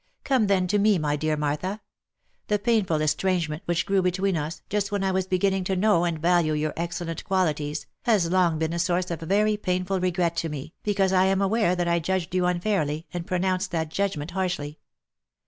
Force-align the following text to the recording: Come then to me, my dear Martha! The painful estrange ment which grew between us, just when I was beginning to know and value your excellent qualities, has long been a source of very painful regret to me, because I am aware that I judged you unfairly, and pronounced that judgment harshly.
Come 0.23 0.47
then 0.47 0.65
to 0.65 0.79
me, 0.79 0.97
my 0.97 1.15
dear 1.15 1.37
Martha! 1.37 1.79
The 2.47 2.57
painful 2.57 3.03
estrange 3.03 3.47
ment 3.49 3.61
which 3.65 3.85
grew 3.85 4.01
between 4.01 4.35
us, 4.35 4.63
just 4.67 4.91
when 4.91 5.03
I 5.03 5.11
was 5.11 5.27
beginning 5.27 5.63
to 5.65 5.75
know 5.75 6.05
and 6.05 6.17
value 6.17 6.53
your 6.53 6.73
excellent 6.75 7.23
qualities, 7.23 7.85
has 8.05 8.31
long 8.31 8.57
been 8.57 8.73
a 8.73 8.79
source 8.79 9.11
of 9.11 9.19
very 9.19 9.57
painful 9.57 9.99
regret 9.99 10.35
to 10.37 10.49
me, 10.49 10.73
because 10.81 11.13
I 11.13 11.25
am 11.25 11.39
aware 11.39 11.75
that 11.75 11.87
I 11.87 11.99
judged 11.99 12.33
you 12.33 12.47
unfairly, 12.47 13.05
and 13.13 13.27
pronounced 13.27 13.69
that 13.69 13.89
judgment 13.89 14.31
harshly. 14.31 14.79